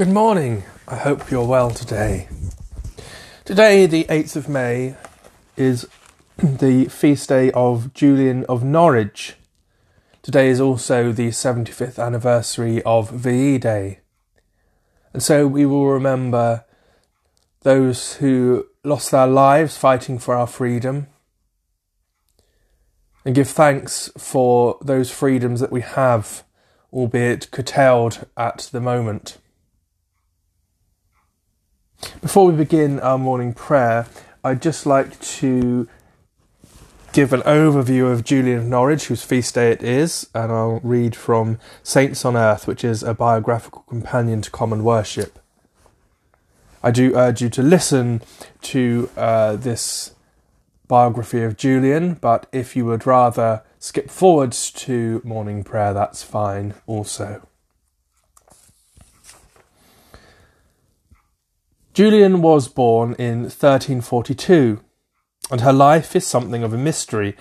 Good 0.00 0.08
morning. 0.08 0.64
I 0.88 0.96
hope 0.96 1.30
you're 1.30 1.46
well 1.46 1.70
today. 1.70 2.26
Today, 3.44 3.84
the 3.84 4.04
8th 4.04 4.34
of 4.34 4.48
May, 4.48 4.96
is 5.58 5.86
the 6.38 6.86
feast 6.86 7.28
day 7.28 7.50
of 7.50 7.92
Julian 7.92 8.46
of 8.46 8.64
Norwich. 8.64 9.34
Today 10.22 10.48
is 10.48 10.58
also 10.58 11.12
the 11.12 11.28
75th 11.28 12.02
anniversary 12.02 12.82
of 12.84 13.10
VE 13.10 13.58
Day. 13.58 14.00
And 15.12 15.22
so 15.22 15.46
we 15.46 15.66
will 15.66 15.88
remember 15.88 16.64
those 17.60 18.14
who 18.14 18.68
lost 18.82 19.10
their 19.10 19.26
lives 19.26 19.76
fighting 19.76 20.18
for 20.18 20.34
our 20.34 20.46
freedom 20.46 21.08
and 23.26 23.34
give 23.34 23.48
thanks 23.48 24.10
for 24.16 24.78
those 24.80 25.10
freedoms 25.10 25.60
that 25.60 25.70
we 25.70 25.82
have, 25.82 26.42
albeit 26.90 27.50
curtailed 27.50 28.26
at 28.38 28.70
the 28.72 28.80
moment. 28.80 29.36
Before 32.20 32.46
we 32.46 32.54
begin 32.54 33.00
our 33.00 33.18
morning 33.18 33.52
prayer, 33.52 34.06
I'd 34.42 34.62
just 34.62 34.86
like 34.86 35.20
to 35.20 35.88
give 37.12 37.32
an 37.32 37.42
overview 37.42 38.10
of 38.10 38.24
Julian 38.24 38.58
of 38.58 38.66
Norwich, 38.66 39.06
whose 39.06 39.22
feast 39.22 39.54
day 39.54 39.70
it 39.72 39.82
is, 39.82 40.28
and 40.34 40.50
I'll 40.52 40.80
read 40.82 41.16
from 41.16 41.58
Saints 41.82 42.24
on 42.24 42.36
Earth, 42.36 42.66
which 42.66 42.84
is 42.84 43.02
a 43.02 43.14
biographical 43.14 43.82
companion 43.82 44.40
to 44.42 44.50
common 44.50 44.84
worship. 44.84 45.38
I 46.82 46.90
do 46.90 47.14
urge 47.14 47.42
you 47.42 47.50
to 47.50 47.62
listen 47.62 48.22
to 48.62 49.10
uh, 49.16 49.56
this 49.56 50.14
biography 50.88 51.42
of 51.42 51.56
Julian, 51.56 52.14
but 52.14 52.46
if 52.52 52.74
you 52.74 52.86
would 52.86 53.06
rather 53.06 53.62
skip 53.78 54.08
forwards 54.08 54.70
to 54.72 55.20
morning 55.24 55.64
prayer, 55.64 55.92
that's 55.92 56.22
fine 56.22 56.74
also. 56.86 57.46
Julian 62.00 62.40
was 62.40 62.66
born 62.66 63.12
in 63.18 63.42
1342, 63.42 64.80
and 65.50 65.60
her 65.60 65.70
life 65.70 66.16
is 66.16 66.26
something 66.26 66.62
of 66.62 66.72
a 66.72 66.78
mystery. 66.78 67.36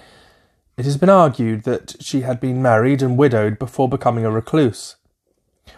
It 0.75 0.83
has 0.83 0.97
been 0.97 1.09
argued 1.09 1.63
that 1.63 1.95
she 2.01 2.23
had 2.23 2.41
been 2.41 2.61
married 2.61 3.01
and 3.01 3.17
widowed 3.17 3.57
before 3.57 3.87
becoming 3.87 4.25
a 4.25 4.29
recluse. 4.29 4.97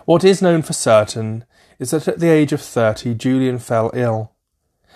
What 0.05 0.23
is 0.23 0.41
known 0.41 0.63
for 0.63 0.73
certain 0.73 1.45
is 1.77 1.91
that 1.91 2.07
at 2.07 2.17
the 2.17 2.29
age 2.29 2.53
of 2.53 2.59
thirty 2.59 3.13
Julian 3.13 3.59
fell 3.59 3.91
ill, 3.93 4.31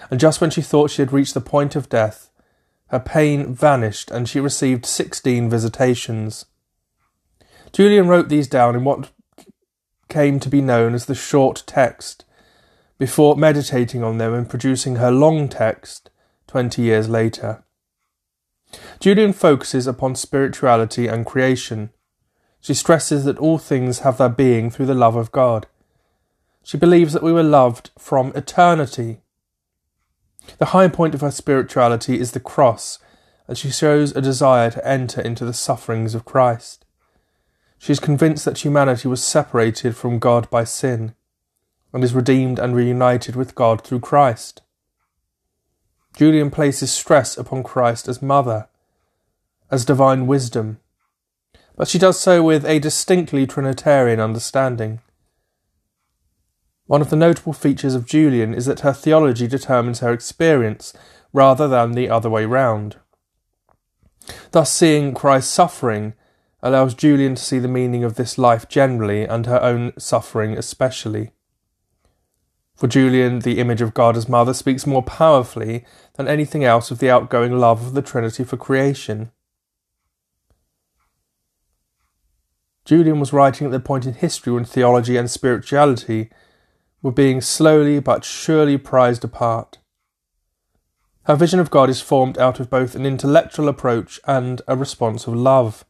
and 0.09 0.19
just 0.19 0.41
when 0.41 0.49
she 0.49 0.63
thought 0.63 0.89
she 0.89 1.03
had 1.03 1.13
reached 1.13 1.35
the 1.35 1.39
point 1.39 1.75
of 1.75 1.87
death, 1.87 2.31
her 2.87 2.99
pain 2.99 3.53
vanished 3.53 4.09
and 4.09 4.27
she 4.27 4.39
received 4.39 4.87
sixteen 4.87 5.47
visitations. 5.47 6.47
Julian 7.71 8.07
wrote 8.07 8.29
these 8.29 8.47
down 8.47 8.75
in 8.75 8.83
what 8.83 9.11
came 10.09 10.39
to 10.39 10.49
be 10.49 10.59
known 10.59 10.95
as 10.95 11.05
the 11.05 11.13
short 11.13 11.61
text, 11.67 12.24
before 12.97 13.35
meditating 13.35 14.03
on 14.03 14.17
them 14.17 14.33
and 14.33 14.49
producing 14.49 14.95
her 14.95 15.11
long 15.11 15.49
text 15.49 16.09
twenty 16.47 16.81
years 16.81 17.09
later. 17.09 17.63
Julian 18.99 19.33
focuses 19.33 19.87
upon 19.87 20.15
spirituality 20.15 21.07
and 21.07 21.25
creation. 21.25 21.91
She 22.59 22.73
stresses 22.73 23.25
that 23.25 23.37
all 23.37 23.57
things 23.57 23.99
have 23.99 24.17
their 24.17 24.29
being 24.29 24.69
through 24.69 24.87
the 24.87 24.93
love 24.93 25.15
of 25.15 25.31
God. 25.31 25.67
She 26.63 26.77
believes 26.77 27.13
that 27.13 27.23
we 27.23 27.31
were 27.31 27.43
loved 27.43 27.91
from 27.97 28.31
eternity 28.35 29.19
the 30.57 30.65
high 30.65 30.87
point 30.87 31.13
of 31.13 31.21
her 31.21 31.31
spirituality 31.31 32.19
is 32.19 32.31
the 32.31 32.39
cross, 32.39 32.99
and 33.47 33.57
she 33.57 33.69
shows 33.69 34.15
a 34.15 34.21
desire 34.21 34.71
to 34.71 34.87
enter 34.87 35.21
into 35.21 35.45
the 35.45 35.53
sufferings 35.53 36.15
of 36.15 36.25
Christ. 36.25 36.85
She 37.77 37.91
is 37.91 37.99
convinced 37.99 38.45
that 38.45 38.63
humanity 38.63 39.07
was 39.07 39.23
separated 39.23 39.95
from 39.95 40.19
God 40.19 40.49
by 40.49 40.63
sin, 40.63 41.13
and 41.95 42.03
is 42.03 42.13
redeemed 42.13 42.59
and 42.59 42.75
reunited 42.75 43.37
with 43.37 43.55
God 43.55 43.81
through 43.81 44.01
Christ. 44.01 44.61
Julian 46.17 46.51
places 46.51 46.91
stress 46.91 47.37
upon 47.37 47.63
Christ 47.63 48.09
as 48.09 48.21
mother, 48.21 48.67
as 49.71 49.85
divine 49.85 50.27
wisdom, 50.27 50.81
but 51.77 51.87
she 51.87 51.97
does 51.97 52.19
so 52.19 52.43
with 52.43 52.65
a 52.65 52.79
distinctly 52.79 53.47
Trinitarian 53.47 54.19
understanding. 54.19 54.99
One 56.85 56.99
of 56.99 57.09
the 57.09 57.15
notable 57.15 57.53
features 57.53 57.95
of 57.95 58.05
Julian 58.05 58.53
is 58.53 58.65
that 58.65 58.81
her 58.81 58.91
theology 58.91 59.47
determines 59.47 60.01
her 60.01 60.11
experience 60.11 60.93
rather 61.31 61.65
than 61.65 61.93
the 61.93 62.09
other 62.09 62.29
way 62.29 62.45
round. 62.45 62.97
Thus, 64.51 64.69
seeing 64.69 65.13
Christ's 65.13 65.53
suffering 65.53 66.13
allows 66.61 66.93
Julian 66.93 67.35
to 67.35 67.41
see 67.41 67.59
the 67.59 67.69
meaning 67.69 68.03
of 68.03 68.15
this 68.15 68.37
life 68.37 68.67
generally 68.67 69.23
and 69.23 69.45
her 69.45 69.63
own 69.63 69.93
suffering 69.97 70.57
especially. 70.57 71.31
For 72.75 72.87
Julian, 72.87 73.39
the 73.39 73.59
image 73.59 73.81
of 73.81 73.93
God 73.93 74.17
as 74.17 74.27
mother 74.27 74.53
speaks 74.53 74.85
more 74.85 75.01
powerfully 75.01 75.85
than 76.15 76.27
anything 76.27 76.65
else 76.65 76.91
of 76.91 76.99
the 76.99 77.09
outgoing 77.09 77.57
love 77.57 77.85
of 77.85 77.93
the 77.93 78.01
Trinity 78.01 78.43
for 78.43 78.57
creation. 78.57 79.31
Julian 82.83 83.19
was 83.19 83.33
writing 83.33 83.65
at 83.65 83.71
the 83.71 83.79
point 83.79 84.05
in 84.05 84.13
history 84.13 84.51
when 84.51 84.65
theology 84.65 85.15
and 85.15 85.31
spirituality 85.31 86.29
were 87.01 87.13
being 87.13 87.39
slowly 87.39 87.99
but 87.99 88.25
surely 88.25 88.77
prized 88.77 89.23
apart. 89.23 89.79
Her 91.23 91.35
vision 91.35 91.59
of 91.59 91.71
God 91.71 91.89
is 91.89 92.01
formed 92.01 92.37
out 92.37 92.59
of 92.59 92.69
both 92.69 92.93
an 92.93 93.05
intellectual 93.05 93.69
approach 93.69 94.19
and 94.27 94.61
a 94.67 94.75
response 94.75 95.25
of 95.27 95.33
love. 95.33 95.85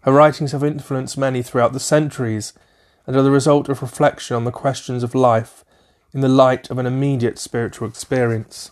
Her 0.00 0.12
writings 0.12 0.52
have 0.52 0.64
influenced 0.64 1.18
many 1.18 1.42
throughout 1.42 1.72
the 1.72 1.80
centuries 1.80 2.54
and 3.06 3.14
are 3.14 3.22
the 3.22 3.30
result 3.30 3.68
of 3.68 3.82
reflection 3.82 4.34
on 4.34 4.44
the 4.44 4.50
questions 4.50 5.02
of 5.02 5.14
life 5.14 5.64
in 6.16 6.22
the 6.22 6.28
light 6.30 6.70
of 6.70 6.78
an 6.78 6.86
immediate 6.86 7.38
spiritual 7.38 7.86
experience. 7.86 8.70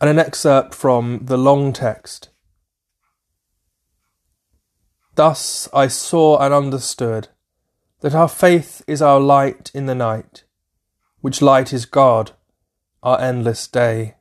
And 0.00 0.08
an 0.08 0.16
excerpt 0.16 0.76
from 0.76 1.22
the 1.24 1.36
long 1.36 1.72
text. 1.72 2.28
Thus 5.16 5.68
I 5.74 5.88
saw 5.88 6.38
and 6.38 6.54
understood 6.54 7.26
that 7.98 8.14
our 8.14 8.28
faith 8.28 8.80
is 8.86 9.02
our 9.02 9.18
light 9.18 9.72
in 9.74 9.86
the 9.86 9.94
night, 9.96 10.44
which 11.20 11.42
light 11.42 11.72
is 11.72 11.84
God, 11.84 12.30
our 13.02 13.20
endless 13.20 13.66
day. 13.66 14.14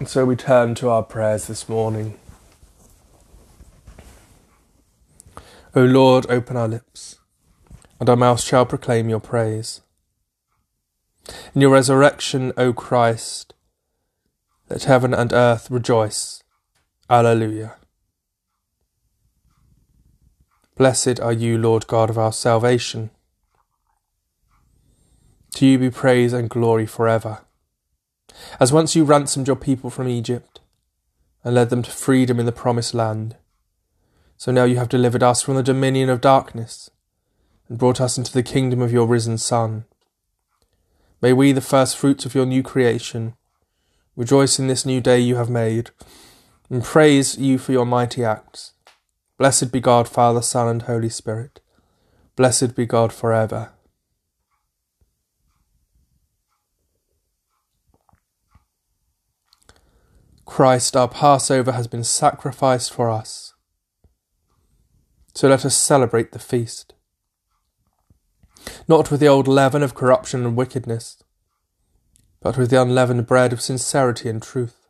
And 0.00 0.08
so 0.08 0.24
we 0.24 0.34
turn 0.34 0.74
to 0.74 0.88
our 0.88 1.04
prayers 1.04 1.46
this 1.46 1.68
morning. 1.68 2.18
O 5.76 5.84
Lord, 5.84 6.24
open 6.30 6.56
our 6.56 6.68
lips, 6.68 7.18
and 8.00 8.08
our 8.08 8.16
mouth 8.16 8.40
shall 8.40 8.64
proclaim 8.64 9.10
your 9.10 9.20
praise. 9.20 9.82
In 11.54 11.60
your 11.60 11.70
resurrection, 11.70 12.54
O 12.56 12.72
Christ, 12.72 13.52
let 14.70 14.84
heaven 14.84 15.12
and 15.12 15.34
earth 15.34 15.70
rejoice. 15.70 16.42
Alleluia. 17.10 17.76
Blessed 20.78 21.20
are 21.20 21.32
you, 21.32 21.58
Lord 21.58 21.86
God 21.86 22.08
of 22.08 22.16
our 22.16 22.32
salvation. 22.32 23.10
To 25.56 25.66
you 25.66 25.78
be 25.78 25.90
praise 25.90 26.32
and 26.32 26.48
glory 26.48 26.86
forever. 26.86 27.40
As 28.58 28.72
once 28.72 28.96
you 28.96 29.04
ransomed 29.04 29.46
your 29.46 29.56
people 29.56 29.90
from 29.90 30.08
Egypt 30.08 30.60
and 31.44 31.54
led 31.54 31.68
them 31.68 31.82
to 31.82 31.90
freedom 31.90 32.40
in 32.40 32.46
the 32.46 32.50
promised 32.50 32.94
land, 32.94 33.36
so 34.36 34.52
now 34.52 34.64
you 34.64 34.76
have 34.76 34.88
delivered 34.88 35.22
us 35.22 35.42
from 35.42 35.54
the 35.54 35.62
dominion 35.62 36.08
of 36.08 36.20
darkness 36.20 36.90
and 37.68 37.78
brought 37.78 38.00
us 38.00 38.18
into 38.18 38.32
the 38.32 38.42
kingdom 38.42 38.80
of 38.80 38.92
your 38.92 39.06
risen 39.06 39.38
Son. 39.38 39.84
May 41.20 41.32
we, 41.32 41.52
the 41.52 41.60
first 41.60 41.96
fruits 41.96 42.26
of 42.26 42.34
your 42.34 42.46
new 42.46 42.62
creation, 42.62 43.34
rejoice 44.14 44.58
in 44.58 44.66
this 44.66 44.84
new 44.84 45.00
day 45.00 45.18
you 45.18 45.36
have 45.36 45.50
made 45.50 45.90
and 46.68 46.84
praise 46.84 47.38
you 47.38 47.58
for 47.58 47.72
your 47.72 47.86
mighty 47.86 48.24
acts. 48.24 48.72
Blessed 49.38 49.72
be 49.72 49.80
God, 49.80 50.08
Father, 50.08 50.42
Son, 50.42 50.68
and 50.68 50.82
Holy 50.82 51.08
Spirit. 51.08 51.60
Blessed 52.36 52.74
be 52.74 52.86
God 52.86 53.12
forever. 53.12 53.72
Christ, 60.44 60.96
our 60.96 61.08
Passover, 61.08 61.72
has 61.72 61.86
been 61.86 62.04
sacrificed 62.04 62.92
for 62.92 63.10
us. 63.10 63.45
So 65.36 65.50
let 65.50 65.66
us 65.66 65.76
celebrate 65.76 66.32
the 66.32 66.38
feast. 66.38 66.94
Not 68.88 69.10
with 69.10 69.20
the 69.20 69.28
old 69.28 69.46
leaven 69.46 69.82
of 69.82 69.94
corruption 69.94 70.46
and 70.46 70.56
wickedness, 70.56 71.22
but 72.40 72.56
with 72.56 72.70
the 72.70 72.80
unleavened 72.80 73.26
bread 73.26 73.52
of 73.52 73.60
sincerity 73.60 74.30
and 74.30 74.42
truth. 74.42 74.88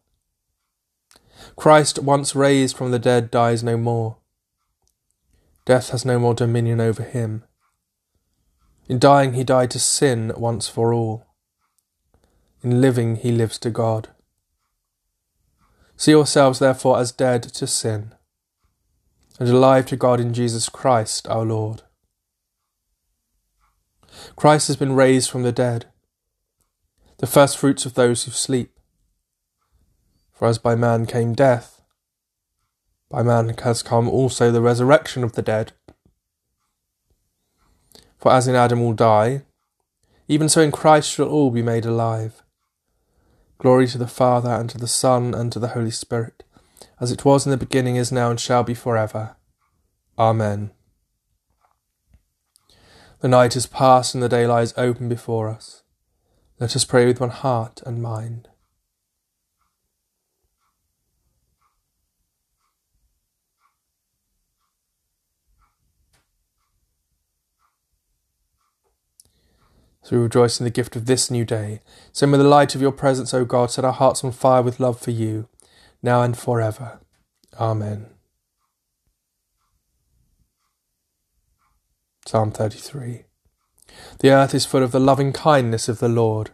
Christ, 1.57 1.99
once 1.99 2.37
raised 2.37 2.77
from 2.77 2.93
the 2.93 3.01
dead, 3.01 3.29
dies 3.29 3.65
no 3.65 3.77
more. 3.77 4.19
Death 5.65 5.91
has 5.91 6.05
no 6.05 6.17
more 6.17 6.33
dominion 6.33 6.81
over 6.81 7.03
him. 7.03 7.43
In 8.89 9.01
dying, 9.01 9.33
he 9.33 9.43
died 9.43 9.73
to 9.73 9.81
sin 9.81 10.31
once 10.37 10.69
for 10.69 10.95
all. 10.95 11.27
In 12.63 12.81
living, 12.81 13.17
he 13.17 13.33
lives 13.33 13.59
to 13.59 13.71
God. 13.71 14.11
See 15.97 16.13
yourselves, 16.13 16.61
therefore, 16.61 17.01
as 17.01 17.11
dead 17.11 17.43
to 17.43 17.67
sin 17.67 18.13
and 19.39 19.49
alive 19.49 19.87
to 19.87 19.97
God 19.97 20.21
in 20.21 20.33
Jesus 20.33 20.69
Christ 20.69 21.29
our 21.29 21.45
Lord. 21.45 21.83
Christ 24.35 24.69
has 24.69 24.77
been 24.77 24.95
raised 24.95 25.31
from 25.31 25.43
the 25.43 25.53
dead, 25.53 25.87
the 27.19 27.27
first 27.27 27.59
fruits 27.59 27.85
of 27.87 27.95
those 27.95 28.25
who 28.25 28.31
sleep. 28.31 28.79
For 30.33 30.49
as 30.49 30.59
by 30.59 30.75
man 30.75 31.07
came 31.07 31.35
death, 31.35 31.83
by 33.11 33.23
man 33.23 33.55
has 33.63 33.83
come 33.83 34.09
also 34.09 34.51
the 34.51 34.61
resurrection 34.61 35.23
of 35.23 35.33
the 35.33 35.43
dead. 35.43 35.73
For 38.19 38.33
as 38.33 38.49
in 38.49 38.55
Adam 38.55 38.83
all 38.83 38.93
die, 38.93 39.43
even 40.29 40.49
so 40.49 40.61
in 40.61 40.73
Christ 40.73 41.11
shall 41.11 41.29
all 41.29 41.51
be 41.51 41.63
made 41.63 41.85
alive. 41.85 42.43
Glory 43.59 43.87
to 43.87 43.99
the 43.99 44.09
Father, 44.09 44.51
and 44.51 44.69
to 44.71 44.79
the 44.79 44.89
Son, 44.89 45.33
and 45.35 45.53
to 45.53 45.59
the 45.59 45.69
Holy 45.69 45.91
Spirit, 45.91 46.43
as 47.01 47.13
it 47.13 47.25
was 47.25 47.47
in 47.47 47.51
the 47.51 47.57
beginning, 47.57 47.97
is 47.97 48.13
now, 48.13 48.31
and 48.31 48.41
shall 48.41 48.63
be 48.63 48.75
for 48.75 48.97
ever. 48.97 49.37
Amen. 50.19 50.71
The 53.21 53.29
night 53.29 53.57
is 53.57 53.67
past, 53.67 54.15
and 54.15 54.23
the 54.23 54.29
day 54.29 54.47
lies 54.47 54.75
open 54.77 55.09
before 55.09 55.49
us. 55.49 55.83
Let 56.59 56.75
us 56.75 56.85
pray 56.85 57.07
with 57.07 57.21
one 57.21 57.31
heart 57.31 57.83
and 57.85 58.01
mind. 58.01 58.49
As 70.07 70.13
we 70.13 70.19
rejoice 70.19 70.61
in 70.61 70.65
the 70.65 70.71
gift 70.71 70.95
of 70.95 71.07
this 71.07 71.33
new 71.33 71.45
day, 71.45 71.81
Send 72.13 72.31
may 72.31 72.39
the 72.39 72.45
light 72.45 72.77
of 72.77 72.81
your 72.81 72.93
presence, 72.93 73.35
O 73.35 73.45
God, 73.45 73.73
set 73.73 73.85
our 73.85 73.93
hearts 73.93 74.23
on 74.23 74.31
fire 74.31 74.63
with 74.63 74.79
love 74.79 75.01
for 75.01 75.11
you, 75.11 75.49
now 76.03 76.23
and 76.23 76.37
forever. 76.37 77.01
Amen. 77.59 78.07
Psalm 82.27 82.51
33 82.51 83.25
The 84.19 84.31
earth 84.31 84.55
is 84.55 84.67
full 84.67 84.83
of 84.83 84.93
the 84.93 85.01
loving 85.01 85.33
kindness 85.33 85.89
of 85.89 85.99
the 85.99 86.09
Lord. 86.09 86.51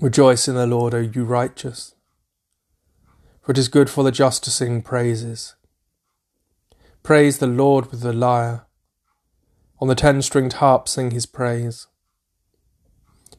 Rejoice 0.00 0.48
in 0.48 0.54
the 0.54 0.66
Lord, 0.66 0.94
O 0.94 0.98
you 0.98 1.24
righteous, 1.24 1.94
for 3.40 3.52
it 3.52 3.58
is 3.58 3.68
good 3.68 3.88
for 3.88 4.04
the 4.04 4.12
just 4.12 4.44
to 4.44 4.50
sing 4.50 4.82
praises. 4.82 5.54
Praise 7.02 7.38
the 7.38 7.46
Lord 7.46 7.90
with 7.90 8.00
the 8.00 8.12
lyre 8.12 8.66
on 9.82 9.88
the 9.88 9.96
ten 9.96 10.22
stringed 10.22 10.52
harp 10.54 10.88
sing 10.88 11.10
his 11.10 11.26
praise. 11.26 11.88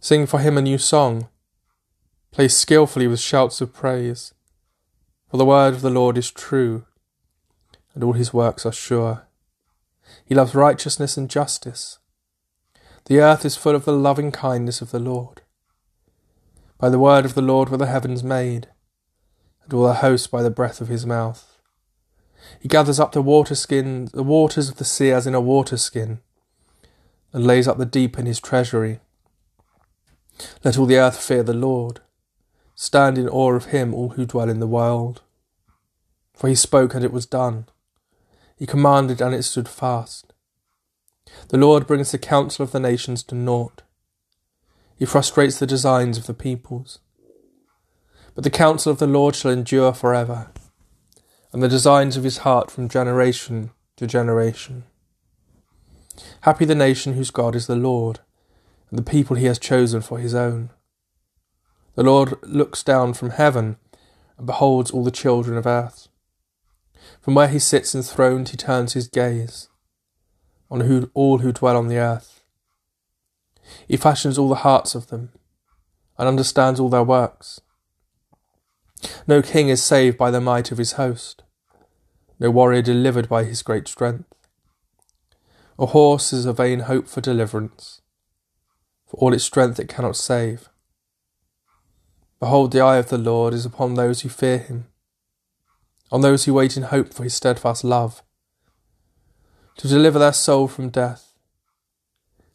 Sing 0.02 0.26
for 0.26 0.40
him 0.40 0.58
a 0.58 0.62
new 0.62 0.78
song. 0.78 1.30
Play 2.34 2.48
skilfully 2.50 3.08
with 3.08 3.20
shouts 3.20 3.62
of 3.62 3.74
praise. 3.74 4.34
For 5.30 5.38
the 5.38 5.46
word 5.46 5.74
of 5.74 5.82
the 5.82 5.90
Lord 5.90 6.18
is 6.18 6.30
true, 6.30 6.86
and 7.94 8.04
all 8.04 8.14
his 8.14 8.34
works 8.34 8.66
are 8.66 8.72
sure. 8.72 9.28
He 10.26 10.36
loves 10.36 10.54
righteousness 10.54 11.16
and 11.16 11.30
justice. 11.30 12.00
The 13.06 13.20
earth 13.20 13.46
is 13.46 13.56
full 13.56 13.76
of 13.76 13.86
the 13.86 13.94
loving 13.94 14.32
kindness 14.32 14.82
of 14.82 14.92
the 14.92 15.00
Lord. 15.00 15.42
By 16.78 16.90
the 16.90 17.00
word 17.00 17.24
of 17.24 17.36
the 17.36 17.42
Lord 17.42 17.70
were 17.70 17.78
the 17.78 17.86
heavens 17.86 18.24
made, 18.24 18.68
and 19.64 19.74
all 19.74 19.86
their 19.86 19.94
hosts 19.94 20.28
by 20.28 20.44
the 20.44 20.50
breath 20.50 20.82
of 20.82 20.90
his 20.90 21.06
mouth. 21.06 21.58
He 22.60 22.68
gathers 22.68 23.00
up 23.00 23.14
the 23.14 23.22
water 23.22 23.56
skin, 23.56 24.10
the 24.14 24.24
waters 24.24 24.68
of 24.68 24.76
the 24.76 24.86
sea 24.86 25.12
as 25.12 25.26
in 25.26 25.34
a 25.34 25.40
water 25.40 25.78
skin 25.78 26.20
and 27.34 27.48
lays 27.48 27.68
up 27.68 27.78
the 27.78 27.86
deep 27.86 28.18
in 28.18 28.28
his 28.28 28.40
treasury. 28.40 29.00
Let 30.64 30.78
all 30.78 30.86
the 30.86 30.98
earth 30.98 31.20
fear 31.20 31.44
the 31.44 31.54
Lord. 31.54 32.00
Stand 32.84 33.18
in 33.18 33.30
awe 33.30 33.54
of 33.54 33.68
him, 33.68 33.94
all 33.94 34.10
who 34.10 34.26
dwell 34.26 34.50
in 34.50 34.60
the 34.60 34.68
world. 34.68 35.22
For 36.34 36.50
he 36.50 36.56
spoke, 36.56 36.94
and 36.94 37.06
it 37.06 37.14
was 37.14 37.26
done. 37.26 37.68
He 38.58 38.66
commanded, 38.66 39.22
and 39.22 39.34
it 39.34 39.44
stood 39.44 39.70
fast. 39.70 40.34
The 41.48 41.58
Lord 41.58 41.88
brings 41.88 42.12
the 42.12 42.18
counsel 42.18 42.62
of 42.62 42.74
the 42.74 42.82
nations 42.82 43.24
to 43.24 43.36
naught. 43.36 43.84
He 44.98 45.06
frustrates 45.06 45.60
the 45.60 45.66
designs 45.66 46.18
of 46.18 46.28
the 46.28 46.34
peoples. 46.34 47.00
But 48.36 48.44
the 48.44 48.50
counsel 48.50 48.92
of 48.92 49.00
the 49.00 49.08
Lord 49.08 49.34
shall 49.34 49.52
endure 49.52 49.94
for 49.94 50.14
ever, 50.14 50.52
and 51.54 51.64
the 51.64 51.70
designs 51.70 52.18
of 52.18 52.26
his 52.26 52.40
heart 52.40 52.70
from 52.70 52.90
generation 52.90 53.72
to 53.96 54.08
generation. 54.08 54.84
Happy 56.42 56.66
the 56.66 56.76
nation 56.76 57.14
whose 57.14 57.32
God 57.32 57.56
is 57.56 57.68
the 57.68 57.78
Lord, 57.78 58.20
and 58.90 59.00
the 59.00 59.10
people 59.10 59.38
he 59.38 59.46
has 59.46 59.58
chosen 59.58 60.02
for 60.02 60.20
his 60.20 60.36
own. 60.36 60.70
The 61.96 62.04
Lord 62.04 62.36
looks 62.44 62.84
down 62.84 63.14
from 63.14 63.32
heaven 63.32 63.78
and 64.38 64.48
beholds 64.48 64.92
all 64.92 65.04
the 65.04 65.12
children 65.12 65.58
of 65.58 65.68
earth. 65.68 66.08
From 67.22 67.36
where 67.36 67.48
he 67.48 67.60
sits 67.60 67.94
enthroned, 67.94 68.50
he 68.50 68.58
turns 68.58 68.94
his 68.94 69.08
gaze 69.08 69.70
on 70.72 70.82
who, 70.82 71.12
all 71.14 71.40
who 71.40 71.52
dwell 71.52 71.78
on 71.78 71.88
the 71.88 71.98
earth. 71.98 72.44
He 73.88 73.96
fashions 73.96 74.38
all 74.38 74.50
the 74.50 74.56
hearts 74.56 74.96
of 74.96 75.08
them 75.08 75.32
and 76.18 76.28
understands 76.28 76.80
all 76.80 76.90
their 76.90 77.04
works. 77.04 77.62
No 79.28 79.42
king 79.42 79.70
is 79.70 79.84
saved 79.84 80.18
by 80.18 80.32
the 80.32 80.42
might 80.42 80.72
of 80.72 80.78
his 80.78 80.94
host, 80.94 81.44
no 82.40 82.50
warrior 82.50 82.82
delivered 82.82 83.30
by 83.30 83.44
his 83.44 83.62
great 83.62 83.88
strength. 83.88 84.34
A 85.78 85.88
horse 85.88 86.34
is 86.34 86.46
a 86.46 86.54
vain 86.54 86.82
hope 86.82 87.08
for 87.08 87.22
deliverance. 87.22 88.02
For 89.06 89.18
all 89.18 89.34
its 89.34 89.44
strength 89.44 89.80
it 89.80 89.90
cannot 89.90 90.16
save. 90.16 90.70
Behold, 92.44 92.74
the 92.74 92.82
eye 92.82 92.98
of 92.98 93.08
the 93.08 93.18
Lord 93.18 93.54
is 93.54 93.66
upon 93.66 93.94
those 93.94 94.20
who 94.20 94.28
fear 94.28 94.58
him, 94.58 94.88
on 96.12 96.20
those 96.20 96.44
who 96.44 96.54
wait 96.54 96.76
in 96.76 96.84
hope 96.84 97.14
for 97.14 97.24
his 97.24 97.34
steadfast 97.34 97.86
love, 97.86 98.22
to 99.78 99.88
deliver 99.88 100.20
their 100.20 100.34
soul 100.34 100.68
from 100.68 100.90
death, 100.90 101.36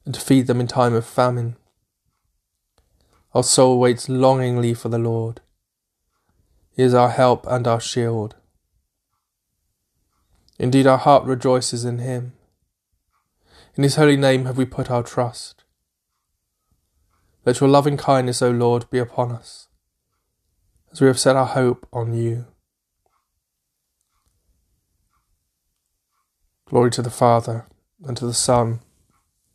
and 0.05 0.15
to 0.15 0.21
feed 0.21 0.47
them 0.47 0.61
in 0.61 0.67
time 0.67 0.93
of 0.93 1.07
famine. 1.07 1.57
Our 3.35 3.43
soul 3.43 3.81
waits 3.81 4.11
longingly 4.11 4.75
for 4.75 4.91
the 4.91 4.99
Lord. 4.99 5.41
He 6.71 6.83
is 6.83 6.93
our 6.93 7.09
help 7.09 7.47
and 7.47 7.67
our 7.67 7.81
shield. 7.81 8.37
Indeed, 10.59 10.87
our 10.87 10.99
heart 10.99 11.25
rejoices 11.25 11.87
in 11.87 11.97
him. 11.97 12.35
In 13.75 13.85
his 13.85 13.97
holy 13.97 14.19
name 14.19 14.45
have 14.45 14.59
we 14.59 14.67
put 14.67 14.91
our 14.91 15.03
trust. 15.03 15.65
Let 17.47 17.61
your 17.61 17.71
loving 17.71 17.97
kindness, 17.97 18.43
O 18.43 18.51
Lord, 18.51 18.91
be 18.91 18.99
upon 18.99 19.33
us, 19.33 19.68
as 20.93 21.01
we 21.01 21.07
have 21.07 21.19
set 21.19 21.37
our 21.37 21.47
hope 21.47 21.87
on 21.93 22.15
you. 22.15 22.47
Glory 26.67 26.91
to 26.91 27.03
the 27.03 27.11
Father, 27.11 27.67
and 28.05 28.17
to 28.17 28.27
the 28.27 28.35
Son, 28.35 28.81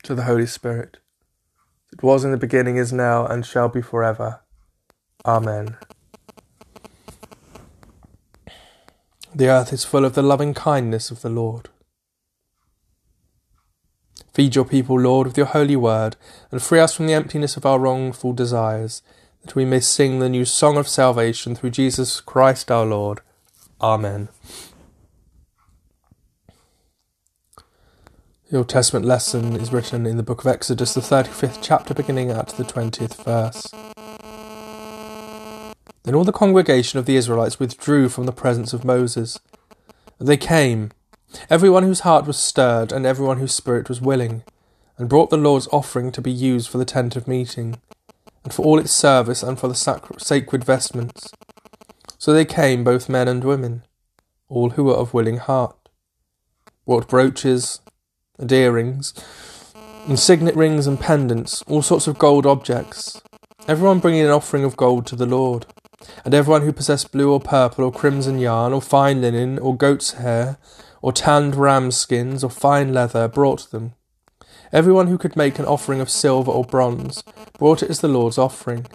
to 0.04 0.16
the 0.16 0.24
Holy 0.24 0.48
Spirit. 0.48 0.98
It 1.92 2.02
was 2.02 2.26
in 2.26 2.32
the 2.32 2.38
beginning, 2.38 2.78
is 2.78 2.92
now, 2.92 3.26
and 3.26 3.46
shall 3.46 3.70
be 3.70 3.82
forever. 3.82 4.42
Amen. 5.26 5.78
The 9.36 9.48
earth 9.48 9.72
is 9.72 9.84
full 9.84 10.06
of 10.06 10.16
the 10.16 10.24
loving 10.24 10.54
kindness 10.54 11.12
of 11.12 11.22
the 11.22 11.30
Lord. 11.30 11.70
Feed 14.34 14.56
your 14.56 14.66
people, 14.66 15.00
Lord, 15.00 15.28
with 15.28 15.38
your 15.38 15.46
holy 15.46 15.76
word, 15.76 16.16
and 16.50 16.62
free 16.62 16.80
us 16.80 16.96
from 16.96 17.06
the 17.06 17.14
emptiness 17.14 17.56
of 17.56 17.66
our 17.66 17.78
wrongful 17.78 18.34
desires, 18.34 19.04
that 19.44 19.56
we 19.56 19.66
may 19.66 19.80
sing 19.80 20.20
the 20.20 20.30
new 20.30 20.46
song 20.46 20.78
of 20.78 20.88
salvation 20.88 21.56
through 21.56 21.72
Jesus 21.72 22.22
Christ 22.22 22.72
our 22.72 22.86
Lord. 22.86 23.20
Amen. 23.82 24.30
The 28.50 28.58
Old 28.58 28.70
Testament 28.70 29.06
lesson 29.06 29.56
is 29.56 29.74
written 29.74 30.06
in 30.06 30.18
the 30.18 30.24
book 30.24 30.42
of 30.42 30.48
Exodus, 30.48 30.94
the 30.94 31.02
35th 31.02 31.58
chapter, 31.62 31.94
beginning 31.94 32.30
at 32.30 32.50
the 32.50 32.64
20th 32.64 33.24
verse. 33.24 33.68
Then 36.04 36.16
all 36.16 36.24
the 36.24 36.32
congregation 36.32 37.00
of 37.00 37.06
the 37.06 37.16
Israelites 37.16 37.60
withdrew 37.60 38.10
from 38.10 38.26
the 38.26 38.32
presence 38.32 38.72
of 38.74 38.86
Moses. 38.86 39.40
They 40.20 40.38
came 40.38 40.92
everyone 41.50 41.84
whose 41.84 42.02
heart 42.02 42.28
was 42.28 42.38
stirred, 42.38 42.92
and 42.92 43.06
everyone 43.06 43.40
whose 43.40 43.54
spirit 43.54 43.90
was 43.90 44.00
willing, 44.00 44.44
and 44.98 45.10
brought 45.10 45.32
the 45.32 45.38
Lord's 45.38 45.68
offering 45.72 46.12
to 46.12 46.22
be 46.22 46.32
used 46.32 46.70
for 46.70 46.78
the 46.78 46.86
tent 46.86 47.16
of 47.16 47.28
meeting, 47.28 47.82
and 48.44 48.54
for 48.54 48.66
all 48.66 48.80
its 48.80 48.92
service, 48.92 49.44
and 49.44 49.60
for 49.60 49.68
the 49.68 49.76
sacred, 50.18 50.64
vestments. 50.64 51.32
So 52.18 52.34
they 52.34 52.46
came, 52.46 52.84
both 52.84 53.10
men 53.10 53.28
and 53.28 53.44
women, 53.44 53.84
all 54.50 54.72
who 54.72 54.86
were 54.86 54.96
of 54.96 55.14
willing 55.14 55.38
heart, 55.38 55.76
brought 56.86 57.08
brooches 57.08 57.80
and 58.38 58.52
earrings, 58.52 59.14
and 60.08 60.20
signet 60.20 60.56
rings 60.56 60.88
and 60.88 61.00
pendants, 61.00 61.62
all 61.64 61.82
sorts 61.82 62.08
of 62.08 62.20
gold 62.20 62.46
objects, 62.46 63.22
everyone 63.68 64.00
bringing 64.00 64.26
an 64.26 64.32
offering 64.32 64.64
of 64.64 64.78
gold 64.78 65.06
to 65.08 65.16
the 65.16 65.26
Lord. 65.26 65.66
And 66.26 66.34
everyone 66.34 66.64
who 66.64 66.74
possessed 66.74 67.14
blue 67.14 67.32
or 67.32 67.40
purple 67.40 67.86
or 67.86 67.92
crimson 67.92 68.38
yarn 68.38 68.74
or 68.74 68.82
fine 68.82 69.22
linen 69.22 69.58
or 69.58 69.78
goat's 69.78 70.14
hair 70.14 70.58
or 71.04 71.12
tanned 71.12 71.56
ram 71.56 71.92
skins, 71.92 72.46
or 72.46 72.50
fine 72.50 72.94
leather, 72.94 73.28
brought 73.28 73.70
them. 73.72 73.94
Everyone 74.74 75.06
who 75.06 75.20
could 75.20 75.36
make 75.36 75.60
an 75.60 75.66
offering 75.66 76.02
of 76.02 76.10
silver 76.10 76.52
or 76.52 76.64
bronze 76.64 77.24
brought 77.60 77.84
it 77.84 77.92
as 77.92 78.00
the 78.00 78.08
Lord's 78.08 78.40
offering, 78.40 78.88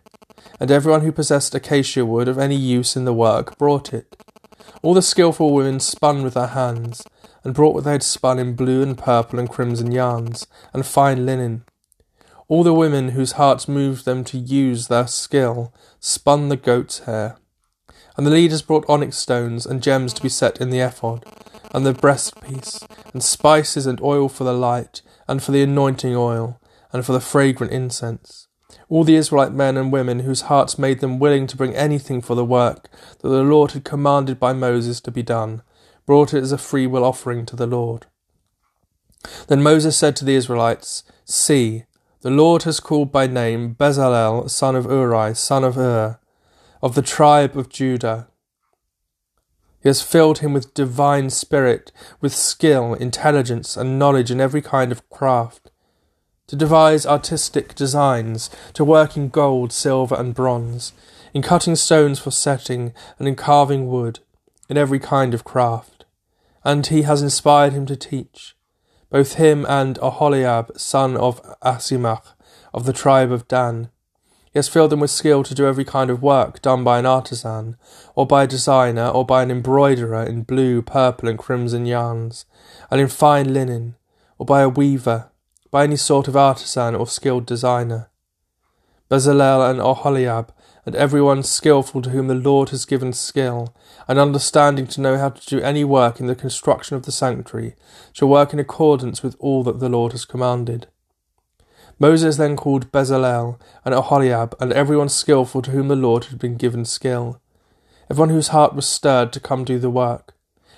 and 0.58 0.73
everyone 0.73 1.02
who 1.02 1.12
possessed 1.12 1.54
acacia 1.54 2.04
wood 2.04 2.26
of 2.26 2.37
any 2.37 2.56
use 2.56 2.97
in 2.97 3.04
the 3.04 3.12
work 3.12 3.56
brought 3.58 3.94
it, 3.94 4.16
All 4.82 4.92
the 4.92 5.02
skilful 5.02 5.54
women 5.54 5.78
spun 5.78 6.25
with 6.25 6.35
their 6.35 6.49
hands, 6.49 7.04
and 7.44 7.54
brought 7.54 7.75
what 7.75 7.85
they 7.85 7.92
had 7.92 8.02
spun 8.02 8.40
in 8.40 8.56
blue 8.56 8.82
and 8.82 8.99
purple 8.99 9.38
and 9.38 9.49
crimson 9.49 9.92
yarns, 9.92 10.49
and 10.73 10.85
fine 10.85 11.25
linen. 11.25 11.62
All 12.49 12.64
the 12.64 12.75
women 12.75 13.11
whose 13.11 13.32
hearts 13.32 13.68
moved 13.68 14.04
them 14.04 14.25
to 14.25 14.38
use 14.38 14.88
their 14.88 15.06
skill 15.06 15.73
spun 16.00 16.49
the 16.49 16.56
goat's 16.56 17.00
hair. 17.00 17.37
And 18.16 18.26
the 18.26 18.32
leaders 18.32 18.62
brought 18.62 18.88
onyx 18.88 19.16
stones 19.16 19.64
and 19.64 19.80
gems 19.80 20.12
to 20.14 20.23
be 20.23 20.28
set 20.28 20.61
in 20.61 20.70
the 20.70 20.80
ephod, 20.80 21.25
and 21.70 21.87
the 21.87 21.94
breastpiece, 21.94 22.85
and 23.12 23.23
spices 23.23 23.87
and 23.87 24.00
oil 24.00 24.28
for 24.28 24.42
the 24.42 24.52
light, 24.52 25.02
and 25.28 25.42
for 25.42 25.52
the 25.52 25.62
anointing 25.62 26.16
oil, 26.16 26.61
and 26.92 27.04
for 27.04 27.12
the 27.12 27.20
fragrant 27.20 27.73
incense. 27.73 28.49
All 28.88 29.04
the 29.04 29.16
Israelite 29.16 29.52
men 29.52 29.76
and 29.76 29.92
women 29.92 30.20
whose 30.20 30.42
hearts 30.42 30.78
made 30.78 31.00
them 31.00 31.18
willing 31.18 31.47
to 31.47 31.56
bring 31.56 31.75
anything 31.75 32.20
for 32.20 32.35
the 32.35 32.44
work 32.44 32.88
that 33.20 33.28
the 33.28 33.42
Lord 33.42 33.73
had 33.73 33.85
commanded 33.85 34.40
by 34.40 34.52
Moses 34.52 35.00
to 35.02 35.11
be 35.11 35.23
done, 35.23 35.62
brought 36.06 36.35
it 36.35 36.42
as 36.42 36.52
a 36.52 36.58
free 36.58 36.87
will 36.87 37.04
offering 37.04 37.44
to 37.47 37.56
the 37.56 37.66
Lord. 37.66 38.06
Then 39.49 39.62
Moses 39.62 39.97
said 39.97 40.16
to 40.16 40.25
the 40.25 40.35
Israelites, 40.35 41.02
See, 41.25 41.85
the 42.20 42.30
Lord 42.30 42.64
has 42.64 42.80
called 42.80 43.12
by 43.12 43.26
name 43.26 43.75
Bezalel, 43.75 44.50
son 44.50 44.75
of 44.75 44.87
Uri, 44.87 45.35
son 45.35 45.64
of 45.64 45.76
Ur, 45.76 46.18
of 46.82 46.94
the 46.94 47.02
tribe 47.02 47.56
of 47.56 47.68
Judah. 47.68 48.28
He 49.80 49.88
has 49.88 50.02
filled 50.02 50.38
him 50.38 50.52
with 50.52 50.75
divine 50.75 51.30
spirit, 51.30 51.92
with 52.20 52.35
skill, 52.35 52.94
intelligence, 52.94 53.76
and 53.76 53.99
knowledge 53.99 54.30
in 54.30 54.40
every 54.40 54.62
kind 54.62 54.90
of 54.90 55.08
craft, 55.08 55.70
to 56.49 56.56
devise 56.56 57.06
artistic 57.06 57.75
designs, 57.75 58.50
to 58.73 58.85
work 58.85 59.16
in 59.16 59.28
gold, 59.28 59.73
silver, 59.73 60.16
and 60.16 60.35
bronze, 60.35 60.92
in 61.32 61.42
cutting 61.42 61.76
stones 61.76 62.18
for 62.18 62.30
setting, 62.30 62.92
and 63.18 63.28
in 63.28 63.37
carving 63.37 63.87
wood, 63.87 64.20
in 64.68 64.76
every 64.76 64.99
kind 64.99 65.35
of 65.35 65.44
craft. 65.44 66.06
And 66.64 66.87
he 66.87 67.02
has 67.02 67.23
inspired 67.23 67.73
him 67.73 67.87
to 67.87 67.97
teach, 67.97 68.56
both 69.11 69.35
him 69.35 69.64
and 69.68 69.99
Aholiab, 69.99 70.78
son 70.78 71.16
of 71.16 71.40
Asimach, 71.62 72.35
of 72.75 72.85
the 72.85 72.92
tribe 72.92 73.30
of 73.30 73.47
Dan, 73.47 73.90
he 74.52 74.59
has 74.59 74.69
filled 74.69 74.90
them 74.90 75.00
with 75.00 75.11
skill 75.11 75.43
to 75.43 75.55
do 75.55 75.67
every 75.67 75.85
kind 75.85 76.11
of 76.11 76.23
work 76.23 76.62
done 76.62 76.85
by 76.85 76.99
an 76.99 77.07
artisan, 77.07 77.76
or 78.14 78.26
by 78.26 78.45
a 78.45 78.47
designer, 78.47 79.09
or 79.09 79.25
by 79.25 79.43
an 79.43 79.50
embroiderer 79.50 80.23
in 80.25 80.43
blue, 80.43 80.83
purple, 80.83 81.28
and 81.28 81.38
crimson 81.38 81.87
yarns, 81.87 82.47
and 82.90 83.00
in 83.00 83.09
fine 83.09 83.52
linen, 83.52 83.97
or 84.38 84.47
by 84.47 84.62
a 84.62 84.69
weaver, 84.69 85.31
by 85.71 85.85
any 85.85 85.97
sort 85.97 86.28
of 86.28 86.37
artisan 86.37 86.95
or 86.95 87.07
skilled 87.07 87.47
designer. 87.47 88.11
Bezalel 89.11 89.71
and 89.71 89.81
Oholiab, 89.81 90.50
and 90.85 90.95
every 90.95 91.21
one 91.21 91.43
skilful 91.43 92.00
to 92.00 92.11
whom 92.11 92.28
the 92.28 92.35
Lord 92.35 92.71
has 92.71 92.87
given 92.87 93.12
skill, 93.12 93.75
and 94.07 94.19
understanding 94.19 94.87
to 94.88 95.00
know 95.00 95.19
how 95.19 95.28
to 95.28 95.47
do 95.47 95.61
any 95.61 95.85
work 95.85 96.21
in 96.21 96.26
the 96.26 96.35
construction 96.35 96.97
of 96.97 97.05
the 97.05 97.12
sanctuary, 97.12 97.75
shall 98.12 98.28
work 98.28 98.52
in 98.52 98.59
accordance 98.59 99.23
with 99.23 99.37
all 99.38 99.62
that 99.64 99.81
the 99.81 99.88
Lord 99.88 100.12
has 100.12 100.25
commanded. 100.25 100.87
Moses 102.00 102.37
then 102.37 102.57
called 102.57 102.93
Bezalel 102.93 103.59
and 103.85 103.93
Aholiab 103.93 104.55
and 104.61 104.73
everyone 104.73 105.09
skilful 105.09 105.62
to 105.62 105.73
whom 105.73 105.88
the 105.88 105.97
Lord 105.97 106.26
had 106.26 106.38
been 106.38 106.57
given 106.57 106.85
skill, 106.85 107.40
everyone 108.09 108.31
whose 108.31 108.49
heart 108.49 108.75
was 108.75 108.87
stirred 108.87 109.33
to 109.33 109.40
come 109.40 109.64
do 109.64 109.78
the 109.78 109.90
work. 109.90 110.35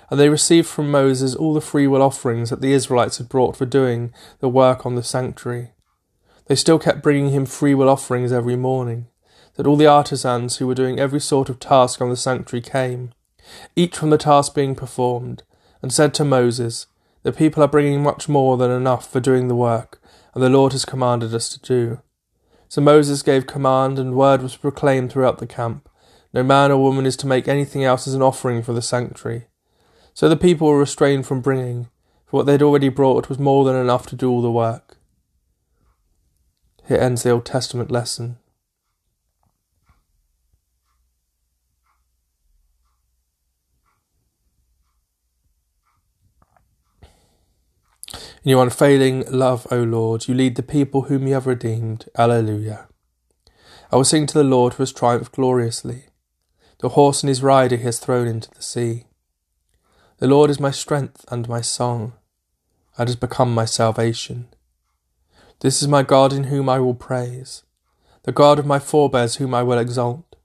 And 0.09 0.19
they 0.19 0.29
received 0.29 0.67
from 0.67 0.91
Moses 0.91 1.35
all 1.35 1.53
the 1.53 1.61
freewill 1.61 2.01
offerings 2.01 2.49
that 2.49 2.59
the 2.59 2.73
Israelites 2.73 3.19
had 3.19 3.29
brought 3.29 3.55
for 3.55 3.65
doing 3.65 4.11
the 4.39 4.49
work 4.49 4.85
on 4.85 4.95
the 4.95 5.03
sanctuary. 5.03 5.71
They 6.47 6.55
still 6.55 6.79
kept 6.79 7.03
bringing 7.03 7.29
him 7.29 7.45
freewill 7.45 7.87
offerings 7.87 8.33
every 8.33 8.57
morning, 8.57 9.07
that 9.55 9.67
all 9.67 9.77
the 9.77 9.87
artisans 9.87 10.57
who 10.57 10.67
were 10.67 10.75
doing 10.75 10.99
every 10.99 11.21
sort 11.21 11.49
of 11.49 11.59
task 11.59 12.01
on 12.01 12.09
the 12.09 12.17
sanctuary 12.17 12.61
came, 12.61 13.13
each 13.75 13.95
from 13.95 14.09
the 14.09 14.17
task 14.17 14.55
being 14.55 14.75
performed, 14.75 15.43
and 15.81 15.93
said 15.93 16.13
to 16.15 16.25
Moses, 16.25 16.87
The 17.23 17.31
people 17.31 17.63
are 17.63 17.67
bringing 17.67 18.01
much 18.03 18.27
more 18.27 18.57
than 18.57 18.71
enough 18.71 19.09
for 19.09 19.19
doing 19.19 19.47
the 19.47 19.55
work 19.55 20.00
and 20.33 20.43
the 20.43 20.49
Lord 20.49 20.71
has 20.71 20.85
commanded 20.85 21.33
us 21.33 21.49
to 21.49 21.59
do. 21.59 22.01
So 22.67 22.81
Moses 22.81 23.21
gave 23.21 23.47
command, 23.47 23.99
and 23.99 24.15
word 24.15 24.41
was 24.41 24.55
proclaimed 24.55 25.11
throughout 25.11 25.39
the 25.39 25.47
camp. 25.47 25.89
No 26.33 26.43
man 26.43 26.71
or 26.71 26.77
woman 26.77 27.05
is 27.05 27.17
to 27.17 27.27
make 27.27 27.47
anything 27.47 27.83
else 27.83 28.07
as 28.07 28.13
an 28.13 28.21
offering 28.21 28.63
for 28.63 28.73
the 28.73 28.81
sanctuary. 28.81 29.47
So 30.13 30.29
the 30.29 30.37
people 30.37 30.67
were 30.67 30.79
restrained 30.79 31.25
from 31.25 31.41
bringing, 31.41 31.89
for 32.25 32.37
what 32.37 32.45
they 32.45 32.53
had 32.53 32.61
already 32.61 32.89
brought 32.89 33.27
was 33.27 33.39
more 33.39 33.65
than 33.65 33.75
enough 33.75 34.07
to 34.07 34.15
do 34.15 34.29
all 34.29 34.41
the 34.41 34.51
work. 34.51 34.97
Here 36.87 36.97
ends 36.97 37.23
the 37.23 37.31
Old 37.31 37.45
Testament 37.45 37.91
lesson. 37.91 38.37
In 48.43 48.49
your 48.49 48.63
unfailing 48.63 49.23
love, 49.29 49.67
O 49.69 49.83
Lord, 49.83 50.27
you 50.27 50.33
lead 50.33 50.55
the 50.55 50.63
people 50.63 51.03
whom 51.03 51.27
you 51.27 51.35
have 51.35 51.45
redeemed. 51.45 52.09
Alleluia. 52.17 52.87
I 53.91 53.95
will 53.95 54.03
sing 54.03 54.25
to 54.25 54.33
the 54.33 54.43
Lord 54.43 54.73
who 54.73 54.83
has 54.83 54.91
triumphed 54.91 55.33
gloriously. 55.33 56.05
The 56.79 56.89
horse 56.89 57.21
and 57.21 57.27
his 57.27 57.43
rider 57.43 57.75
he 57.75 57.83
has 57.83 57.99
thrown 57.99 58.27
into 58.27 58.49
the 58.49 58.63
sea. 58.63 59.05
The 60.17 60.27
Lord 60.27 60.49
is 60.49 60.59
my 60.59 60.71
strength 60.71 61.23
and 61.29 61.47
my 61.47 61.61
song, 61.61 62.13
and 62.97 63.07
has 63.07 63.15
become 63.15 63.53
my 63.53 63.65
salvation. 63.65 64.47
This 65.59 65.83
is 65.83 65.87
my 65.87 66.01
God 66.01 66.33
in 66.33 66.45
whom 66.45 66.67
I 66.67 66.79
will 66.79 66.95
praise, 66.95 67.61
the 68.23 68.31
God 68.31 68.57
of 68.57 68.65
my 68.65 68.79
forebears 68.79 69.35
whom 69.35 69.53
I 69.53 69.61
will 69.61 69.77
exalt. 69.77 70.35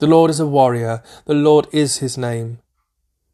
The 0.00 0.06
Lord 0.06 0.30
is 0.30 0.40
a 0.40 0.46
warrior, 0.46 1.02
the 1.24 1.34
Lord 1.34 1.66
is 1.72 1.98
his 1.98 2.18
name. 2.18 2.58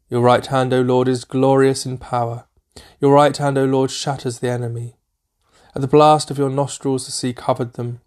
Your 0.09 0.21
right 0.21 0.45
hand, 0.45 0.73
O 0.73 0.79
Lord, 0.79 1.09
is 1.09 1.25
glorious 1.25 1.85
in 1.85 1.97
power. 1.97 2.45
Your 2.99 3.13
right 3.13 3.35
hand, 3.35 3.57
O 3.57 3.65
Lord, 3.65 3.91
shatters 3.91 4.39
the 4.39 4.49
enemy. 4.49 4.95
At 5.75 5.81
the 5.81 5.87
blast 5.87 6.31
of 6.31 6.37
your 6.37 6.49
nostrils 6.49 7.05
the 7.05 7.11
sea 7.11 7.33
covered 7.33 7.73
them. 7.73 8.01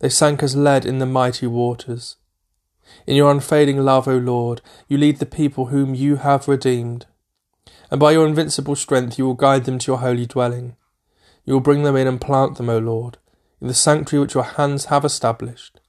They 0.00 0.08
sank 0.08 0.42
as 0.42 0.56
lead 0.56 0.84
in 0.84 0.98
the 0.98 1.06
mighty 1.06 1.46
waters. 1.46 2.16
In 3.06 3.16
your 3.16 3.30
unfailing 3.30 3.78
love, 3.78 4.06
O 4.06 4.16
Lord, 4.16 4.60
you 4.88 4.98
lead 4.98 5.18
the 5.18 5.26
people 5.26 5.66
whom 5.66 5.94
you 5.94 6.16
have 6.16 6.48
redeemed. 6.48 7.06
And 7.90 8.00
by 8.00 8.12
your 8.12 8.26
invincible 8.26 8.76
strength 8.76 9.18
you 9.18 9.24
will 9.24 9.34
guide 9.34 9.64
them 9.64 9.78
to 9.78 9.92
your 9.92 9.98
holy 9.98 10.26
dwelling. 10.26 10.76
You 11.44 11.54
will 11.54 11.60
bring 11.60 11.84
them 11.84 11.96
in 11.96 12.06
and 12.06 12.20
plant 12.20 12.56
them, 12.56 12.68
O 12.68 12.78
Lord, 12.78 13.18
in 13.60 13.68
the 13.68 13.74
sanctuary 13.74 14.22
which 14.22 14.34
your 14.34 14.44
hands 14.44 14.86
have 14.86 15.04
established. 15.04 15.80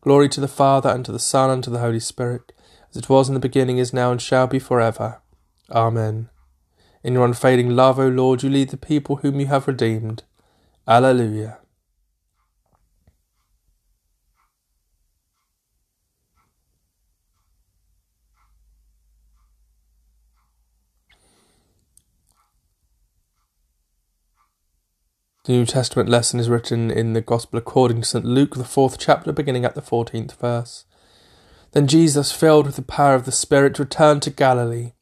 Glory 0.00 0.28
to 0.30 0.40
the 0.40 0.48
Father, 0.48 0.90
and 0.90 1.04
to 1.04 1.12
the 1.12 1.18
Son, 1.18 1.50
and 1.50 1.62
to 1.64 1.70
the 1.70 1.80
Holy 1.80 2.00
Spirit, 2.00 2.52
as 2.90 2.96
it 2.96 3.08
was 3.08 3.28
in 3.28 3.34
the 3.34 3.40
beginning, 3.40 3.78
is 3.78 3.92
now, 3.92 4.10
and 4.10 4.22
shall 4.22 4.46
be 4.46 4.58
for 4.58 4.80
ever. 4.80 5.20
Amen. 5.70 6.28
In 7.04 7.14
your 7.14 7.24
unfailing 7.24 7.70
love, 7.70 7.98
O 7.98 8.06
Lord, 8.06 8.42
you 8.42 8.50
lead 8.50 8.70
the 8.70 8.76
people 8.76 9.16
whom 9.16 9.40
you 9.40 9.46
have 9.46 9.66
redeemed. 9.66 10.22
Alleluia. 10.86 11.58
The 25.44 25.52
New 25.54 25.66
Testament 25.66 26.08
lesson 26.08 26.38
is 26.38 26.48
written 26.48 26.88
in 26.88 27.14
the 27.14 27.20
Gospel 27.20 27.58
according 27.58 28.02
to 28.02 28.06
St. 28.06 28.24
Luke, 28.24 28.54
the 28.54 28.62
fourth 28.62 28.96
chapter, 28.96 29.32
beginning 29.32 29.64
at 29.64 29.74
the 29.74 29.82
fourteenth 29.82 30.38
verse. 30.40 30.84
Then 31.72 31.88
Jesus, 31.88 32.30
filled 32.30 32.66
with 32.66 32.76
the 32.76 32.82
power 32.82 33.16
of 33.16 33.24
the 33.24 33.32
Spirit, 33.32 33.80
returned 33.80 34.22
to 34.22 34.30
Galilee 34.30 34.92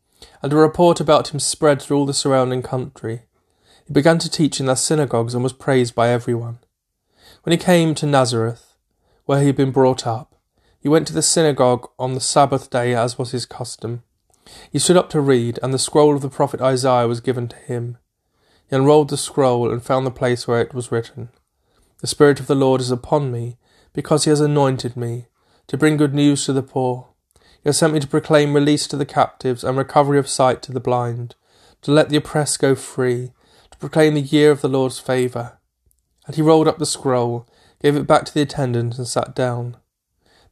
and 0.43 0.53
a 0.53 0.57
report 0.57 1.01
about 1.01 1.33
him 1.33 1.41
spread 1.41 1.81
through 1.81 1.99
all 1.99 2.07
the 2.07 2.15
surrounding 2.15 2.63
country. 2.63 3.23
He 3.87 3.93
began 3.93 4.19
to 4.19 4.31
teach 4.31 4.61
in 4.61 4.67
their 4.67 4.77
synagogues 4.77 5.35
and 5.35 5.43
was 5.43 5.53
praised 5.53 5.95
by 5.95 6.09
everyone. 6.09 6.59
When 7.43 7.53
he 7.53 7.59
came 7.59 7.95
to 7.97 8.07
Nazareth, 8.07 8.77
where 9.27 9.41
he 9.41 9.47
had 9.47 9.57
been 9.57 9.71
brought 9.71 10.07
up, 10.07 10.35
he 10.81 10.89
went 10.89 11.07
to 11.09 11.13
the 11.13 11.23
synagogue 11.23 11.89
on 11.99 12.15
the 12.15 12.21
Sabbath 12.21 12.71
day 12.71 12.95
as 12.95 13.19
was 13.19 13.33
his 13.33 13.47
custom. 13.47 14.03
He 14.73 14.79
stood 14.79 14.97
up 14.97 15.11
to 15.11 15.21
read, 15.21 15.59
and 15.63 15.73
the 15.73 15.79
scroll 15.79 16.15
of 16.15 16.23
the 16.23 16.31
prophet 16.31 16.61
Isaiah 16.61 17.07
was 17.07 17.21
given 17.21 17.49
to 17.49 17.57
him. 17.57 17.99
He 18.69 18.77
unrolled 18.77 19.11
the 19.11 19.17
scroll 19.17 19.71
and 19.71 19.83
found 19.83 20.07
the 20.07 20.11
place 20.11 20.49
where 20.49 20.61
it 20.61 20.75
was 20.75 20.91
written 20.91 21.29
The 22.01 22.07
Spirit 22.07 22.41
of 22.41 22.47
the 22.47 22.55
Lord 22.55 22.81
is 22.81 22.91
upon 22.91 23.31
me, 23.31 23.59
because 23.93 24.25
he 24.25 24.31
has 24.31 24.41
anointed 24.41 24.97
me, 24.97 25.27
to 25.67 25.77
bring 25.77 25.97
good 25.97 26.15
news 26.15 26.47
to 26.47 26.53
the 26.53 26.63
poor. 26.63 27.09
Has 27.65 27.77
sent 27.77 27.93
me 27.93 28.01
to 28.01 28.07
proclaim 28.07 28.55
release 28.55 28.87
to 28.87 28.97
the 28.97 29.05
captives 29.05 29.63
and 29.63 29.77
recovery 29.77 30.19
of 30.19 30.29
sight 30.29 30.63
to 30.63 30.73
the 30.73 30.81
blind, 30.81 31.35
to 31.83 31.91
let 31.91 32.09
the 32.09 32.17
oppressed 32.17 32.59
go 32.59 32.75
free, 32.75 33.33
to 33.71 33.79
proclaim 33.79 34.15
the 34.15 34.21
year 34.21 34.51
of 34.51 34.63
the 34.63 34.69
Lord's 34.69 34.99
favour. 34.99 35.59
And 36.27 36.37
he 36.37 36.43
rolled 36.43 36.69
up 36.69 36.79
the 36.79 36.87
scroll, 36.87 37.47
gave 37.83 37.97
it 37.97 38.07
back 38.07 38.25
to 38.27 38.35
the 38.35 38.43
attendant, 38.43 38.97
and 38.97 39.07
sat 39.07 39.35
down. 39.35 39.77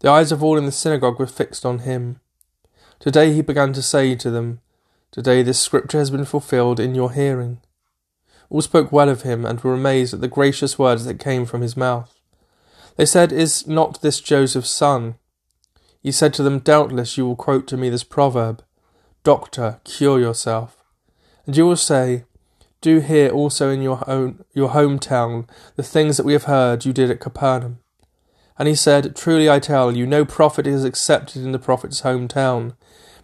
The 0.00 0.10
eyes 0.10 0.32
of 0.32 0.42
all 0.42 0.58
in 0.58 0.66
the 0.66 0.72
synagogue 0.72 1.18
were 1.18 1.26
fixed 1.26 1.64
on 1.64 1.80
him. 1.80 2.20
Today 2.98 3.32
he 3.32 3.42
began 3.42 3.72
to 3.72 3.82
say 3.82 4.14
to 4.14 4.30
them, 4.30 4.60
Today 5.10 5.42
this 5.42 5.60
scripture 5.60 5.98
has 5.98 6.10
been 6.10 6.24
fulfilled 6.24 6.78
in 6.78 6.94
your 6.94 7.12
hearing. 7.12 7.60
All 8.50 8.60
spoke 8.60 8.92
well 8.92 9.08
of 9.08 9.22
him, 9.22 9.44
and 9.46 9.60
were 9.60 9.74
amazed 9.74 10.12
at 10.12 10.20
the 10.20 10.28
gracious 10.28 10.78
words 10.78 11.04
that 11.06 11.18
came 11.18 11.46
from 11.46 11.62
his 11.62 11.76
mouth. 11.76 12.14
They 12.96 13.06
said, 13.06 13.32
Is 13.32 13.66
not 13.66 14.02
this 14.02 14.20
Joseph's 14.20 14.70
son? 14.70 15.16
He 16.02 16.12
said 16.12 16.32
to 16.34 16.42
them, 16.42 16.60
Doubtless 16.60 17.16
you 17.16 17.26
will 17.26 17.36
quote 17.36 17.66
to 17.68 17.76
me 17.76 17.88
this 17.90 18.04
proverb 18.04 18.62
Doctor, 19.24 19.80
cure 19.84 20.20
yourself. 20.20 20.82
And 21.46 21.56
you 21.56 21.66
will 21.66 21.76
say, 21.76 22.24
Do 22.80 23.00
here 23.00 23.30
also 23.30 23.70
in 23.70 23.82
your 23.82 24.08
own 24.08 24.44
your 24.54 24.70
hometown 24.70 25.48
the 25.76 25.82
things 25.82 26.16
that 26.16 26.26
we 26.26 26.32
have 26.32 26.44
heard 26.44 26.84
you 26.84 26.92
did 26.92 27.10
at 27.10 27.20
Capernaum. 27.20 27.80
And 28.58 28.68
he 28.68 28.74
said, 28.74 29.14
Truly 29.14 29.48
I 29.48 29.58
tell 29.58 29.96
you, 29.96 30.06
no 30.06 30.24
prophet 30.24 30.66
is 30.66 30.84
accepted 30.84 31.42
in 31.42 31.52
the 31.52 31.58
prophet's 31.58 32.02
hometown. 32.02 32.74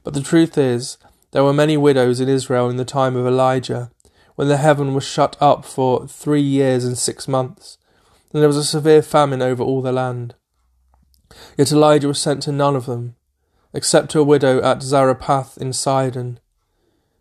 But 0.02 0.14
the 0.14 0.22
truth 0.22 0.56
is, 0.58 0.98
there 1.32 1.42
were 1.42 1.52
many 1.52 1.76
widows 1.76 2.20
in 2.20 2.28
Israel 2.28 2.70
in 2.70 2.76
the 2.76 2.84
time 2.84 3.16
of 3.16 3.26
Elijah, 3.26 3.90
when 4.36 4.48
the 4.48 4.56
heaven 4.56 4.94
was 4.94 5.04
shut 5.04 5.36
up 5.40 5.64
for 5.64 6.06
three 6.06 6.42
years 6.42 6.84
and 6.84 6.96
six 6.96 7.26
months, 7.26 7.78
and 8.32 8.40
there 8.40 8.48
was 8.48 8.56
a 8.56 8.64
severe 8.64 9.02
famine 9.02 9.42
over 9.42 9.62
all 9.62 9.82
the 9.82 9.92
land. 9.92 10.34
Yet 11.56 11.72
Elijah 11.72 12.08
was 12.08 12.20
sent 12.20 12.42
to 12.44 12.52
none 12.52 12.76
of 12.76 12.86
them, 12.86 13.16
except 13.72 14.10
to 14.10 14.20
a 14.20 14.24
widow 14.24 14.62
at 14.62 14.82
Zarephath 14.82 15.58
in 15.58 15.72
Sidon. 15.72 16.38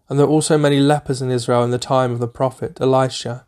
And 0.09 0.19
there 0.19 0.27
were 0.27 0.33
also 0.33 0.57
many 0.57 0.79
lepers 0.79 1.21
in 1.21 1.31
Israel 1.31 1.63
in 1.63 1.71
the 1.71 1.77
time 1.77 2.11
of 2.11 2.19
the 2.19 2.27
prophet 2.27 2.79
Elisha, 2.79 3.47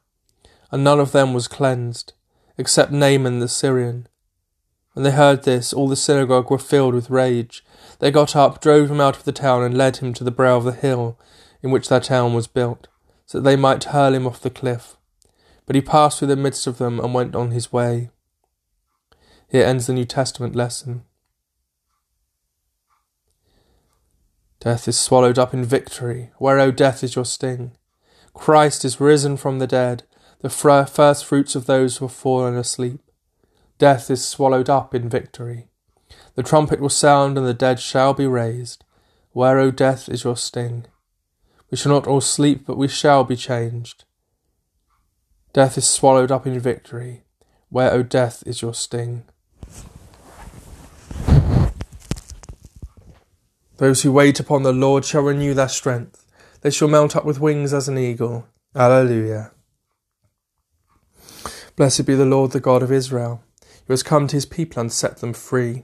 and 0.71 0.83
none 0.83 1.00
of 1.00 1.12
them 1.12 1.33
was 1.33 1.47
cleansed, 1.47 2.13
except 2.57 2.91
Naaman 2.91 3.39
the 3.39 3.47
Syrian. 3.47 4.07
When 4.93 5.03
they 5.03 5.12
heard 5.12 5.43
this, 5.43 5.74
all 5.74 5.89
the 5.89 5.97
synagogue 5.97 6.50
were 6.50 6.57
filled 6.57 6.93
with 6.93 7.09
rage. 7.09 7.65
They 8.00 8.12
got 8.12 8.33
up, 8.33 8.62
drove 8.62 8.89
him 8.89 9.01
out 9.01 9.17
of 9.17 9.25
the 9.25 9.33
town, 9.33 9.62
and 9.62 9.77
led 9.77 9.97
him 9.97 10.13
to 10.13 10.24
the 10.24 10.31
brow 10.31 10.55
of 10.55 10.63
the 10.63 10.71
hill 10.71 11.19
in 11.62 11.69
which 11.69 11.89
their 11.89 12.00
town 12.00 12.33
was 12.33 12.47
built, 12.47 12.88
so 13.25 13.39
that 13.39 13.43
they 13.43 13.57
might 13.57 13.83
hurl 13.83 14.13
him 14.13 14.25
off 14.25 14.39
the 14.39 14.50
cliff. 14.50 14.95
But 15.65 15.75
he 15.75 15.81
passed 15.81 16.19
through 16.19 16.29
the 16.29 16.35
midst 16.38 16.65
of 16.65 16.77
them 16.77 17.00
and 17.00 17.13
went 17.13 17.35
on 17.35 17.51
his 17.51 17.74
way. 17.74 18.09
Here 19.50 19.66
ends 19.66 19.88
the 19.88 19.94
New 19.94 20.06
Testament 20.06 20.56
lesson. 20.56 21.04
Death 24.60 24.88
is 24.88 25.00
swallowed 25.00 25.38
up 25.38 25.54
in 25.54 25.64
victory. 25.64 26.32
Where, 26.40 26.60
O 26.60 26.72
death, 26.72 27.04
is 27.04 27.16
your 27.16 27.25
sting? 27.25 27.74
Christ 28.34 28.84
is 28.84 29.00
risen 29.00 29.38
from 29.38 29.60
the 29.60 29.68
dead, 29.68 30.04
the 30.42 30.50
first 30.50 31.24
fruits 31.24 31.56
of 31.56 31.68
those 31.68 31.98
who 31.98 32.06
have 32.06 32.14
fallen 32.14 32.56
asleep. 32.56 33.00
Death 33.78 34.10
is 34.10 34.25
swallowed 34.25 34.70
up 34.70 34.96
in 34.96 35.08
victory. 35.08 35.68
The 36.34 36.44
trumpet 36.44 36.80
will 36.80 36.90
sound, 36.90 37.38
and 37.38 37.46
the 37.46 37.54
dead 37.54 37.80
shall 37.80 38.14
be 38.14 38.25
raised. 38.25 38.84
Where, 39.32 39.60
O 39.60 39.70
death, 39.70 40.10
is 40.10 40.24
your 40.24 40.38
sting? 40.38 40.88
We 41.70 41.78
shall 41.78 41.92
not 41.92 42.08
all 42.08 42.22
sleep, 42.22 42.66
but 42.66 42.78
we 42.78 42.88
shall 42.88 43.24
be 43.24 43.36
changed. 43.36 44.06
Death 45.54 45.78
is 45.78 45.88
swallowed 45.88 46.32
up 46.32 46.48
in 46.48 46.60
victory. 46.60 47.24
Where, 47.70 47.92
O 47.92 48.02
death, 48.02 48.44
is 48.46 48.62
your 48.62 48.74
sting? 48.74 49.25
Those 53.77 54.03
who 54.03 54.12
wait 54.12 54.39
upon 54.39 54.63
the 54.63 54.72
Lord 54.72 55.03
shall 55.03 55.22
renew 55.22 55.53
their 55.53 55.67
strength. 55.67 56.25
They 56.62 56.72
shall 56.72 56.88
mount 56.88 57.15
up 57.15 57.25
with 57.25 57.39
wings 57.39 57.74
as 57.74 57.88
an 57.88 57.98
eagle. 57.98 58.48
Alleluia. 58.75 59.51
Blessed 61.75 62.05
be 62.05 62.15
the 62.15 62.25
Lord, 62.25 62.51
the 62.51 62.62
God 62.62 62.82
of 62.82 62.91
Israel, 62.91 63.44
who 63.86 63.94
has 63.94 64.03
come 64.03 64.27
to 64.27 64.36
his 64.36 64.46
people 64.46 64.79
and 64.79 64.91
set 64.91 65.17
them 65.17 65.34
free. 65.34 65.84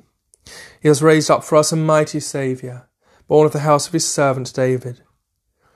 He 0.82 0.88
has 0.88 1.04
raised 1.04 1.30
up 1.30 1.44
for 1.44 1.58
us 1.58 1.72
a 1.72 1.76
mighty 1.76 2.22
Saviour, 2.22 2.88
born 3.28 3.46
of 3.46 3.52
the 3.52 3.60
house 3.60 3.88
of 3.88 3.94
his 3.94 4.08
servant 4.08 4.54
David. 4.54 5.02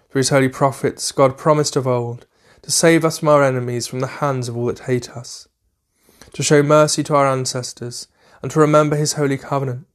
Through 0.09 0.19
his 0.19 0.29
holy 0.29 0.49
prophets, 0.49 1.11
God 1.11 1.37
promised 1.37 1.75
of 1.75 1.85
old 1.85 2.25
to 2.61 2.71
save 2.71 3.03
us 3.03 3.19
from 3.19 3.27
our 3.27 3.43
enemies, 3.43 3.87
from 3.87 3.99
the 3.99 4.07
hands 4.07 4.47
of 4.47 4.57
all 4.57 4.67
that 4.67 4.79
hate 4.79 5.11
us, 5.11 5.47
to 6.33 6.41
show 6.41 6.63
mercy 6.63 7.03
to 7.03 7.15
our 7.15 7.27
ancestors, 7.27 8.07
and 8.41 8.49
to 8.51 8.59
remember 8.59 8.95
his 8.95 9.13
holy 9.13 9.37
covenant 9.37 9.94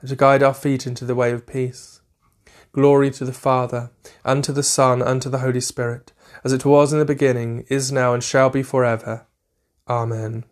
and 0.00 0.08
to 0.08 0.16
guide 0.16 0.42
our 0.42 0.54
feet 0.54 0.86
into 0.86 1.04
the 1.04 1.14
way 1.14 1.32
of 1.32 1.46
peace. 1.46 2.00
Glory 2.72 3.10
to 3.10 3.24
the 3.24 3.32
Father, 3.32 3.90
and 4.24 4.44
to 4.44 4.52
the 4.52 4.62
Son, 4.62 5.02
and 5.02 5.20
to 5.22 5.28
the 5.28 5.38
Holy 5.38 5.60
Spirit, 5.60 6.12
as 6.44 6.52
it 6.52 6.64
was 6.64 6.92
in 6.92 6.98
the 6.98 7.04
beginning, 7.04 7.64
is 7.68 7.90
now, 7.90 8.14
and 8.14 8.22
shall 8.22 8.50
be 8.50 8.62
for 8.62 8.84
ever. 8.84 9.26
Amen. 9.88 10.44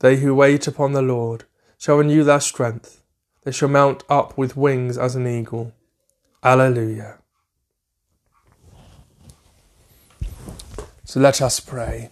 They 0.00 0.16
who 0.16 0.34
wait 0.34 0.66
upon 0.66 0.92
the 0.92 1.02
Lord 1.02 1.44
shall 1.78 1.96
renew 1.96 2.24
their 2.24 2.40
strength. 2.40 3.02
They 3.44 3.52
shall 3.52 3.68
mount 3.68 4.02
up 4.08 4.36
with 4.36 4.56
wings 4.56 4.98
as 4.98 5.14
an 5.14 5.26
eagle. 5.26 5.72
Alleluia. 6.42 7.18
So 11.04 11.20
let 11.20 11.42
us 11.42 11.60
pray. 11.60 12.10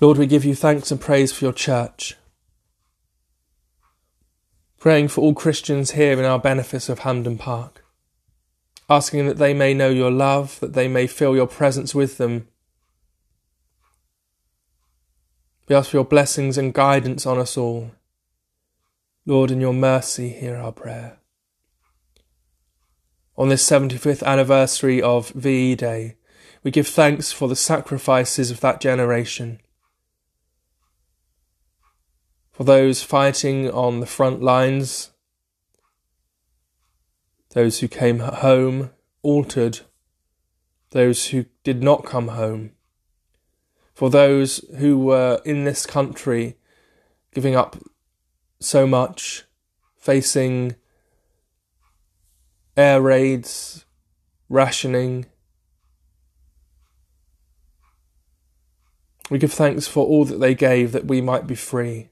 Lord, 0.00 0.18
we 0.18 0.26
give 0.26 0.44
you 0.44 0.54
thanks 0.54 0.90
and 0.90 1.00
praise 1.00 1.32
for 1.32 1.44
your 1.44 1.52
church 1.52 2.16
praying 4.78 5.08
for 5.08 5.20
all 5.20 5.34
Christians 5.34 5.92
here 5.92 6.18
in 6.18 6.24
our 6.24 6.38
benefice 6.38 6.88
of 6.88 7.00
Hampden 7.00 7.36
Park, 7.36 7.84
asking 8.88 9.26
that 9.26 9.38
they 9.38 9.52
may 9.52 9.74
know 9.74 9.90
your 9.90 10.10
love, 10.10 10.60
that 10.60 10.72
they 10.72 10.88
may 10.88 11.06
feel 11.06 11.34
your 11.34 11.48
presence 11.48 11.94
with 11.94 12.18
them. 12.18 12.48
We 15.68 15.74
ask 15.74 15.90
for 15.90 15.96
your 15.96 16.04
blessings 16.04 16.56
and 16.56 16.72
guidance 16.72 17.26
on 17.26 17.38
us 17.38 17.56
all. 17.56 17.90
Lord, 19.26 19.50
in 19.50 19.60
your 19.60 19.74
mercy, 19.74 20.30
hear 20.30 20.56
our 20.56 20.72
prayer. 20.72 21.18
On 23.36 23.48
this 23.48 23.68
75th 23.68 24.22
anniversary 24.22 25.02
of 25.02 25.30
VE 25.30 25.74
Day, 25.74 26.16
we 26.62 26.70
give 26.70 26.88
thanks 26.88 27.30
for 27.30 27.48
the 27.48 27.56
sacrifices 27.56 28.50
of 28.50 28.60
that 28.60 28.80
generation 28.80 29.60
for 32.58 32.64
those 32.64 33.04
fighting 33.04 33.70
on 33.70 34.00
the 34.00 34.06
front 34.06 34.42
lines, 34.42 35.12
those 37.50 37.78
who 37.78 37.86
came 37.86 38.18
home 38.18 38.90
altered, 39.22 39.78
those 40.90 41.28
who 41.28 41.44
did 41.62 41.84
not 41.84 42.04
come 42.04 42.26
home, 42.26 42.72
for 43.94 44.10
those 44.10 44.58
who 44.78 44.98
were 44.98 45.40
in 45.44 45.62
this 45.62 45.86
country 45.86 46.56
giving 47.32 47.54
up 47.54 47.76
so 48.58 48.88
much, 48.88 49.44
facing 49.96 50.74
air 52.76 53.00
raids, 53.00 53.84
rationing. 54.48 55.26
We 59.30 59.38
give 59.38 59.52
thanks 59.52 59.86
for 59.86 60.04
all 60.04 60.24
that 60.24 60.40
they 60.40 60.56
gave 60.56 60.90
that 60.90 61.04
we 61.04 61.20
might 61.20 61.46
be 61.46 61.54
free. 61.54 62.10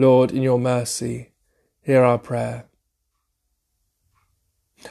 Lord, 0.00 0.32
in 0.32 0.40
your 0.40 0.58
mercy, 0.58 1.32
hear 1.82 2.02
our 2.02 2.16
prayer. 2.16 2.64